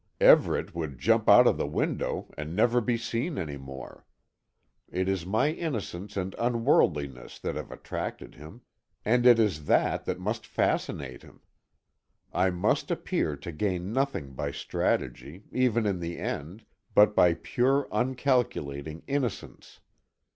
[0.19, 4.03] Everet would jump out of the window, and never be seen any more.
[4.91, 8.61] It is my innocence and unworldliness that have attracted him,
[9.05, 11.41] and it is that that must fascinate him.
[12.33, 16.65] I must appear to gain nothing by strategy, even in the end,
[16.95, 19.81] but by pure uncalculating innocence.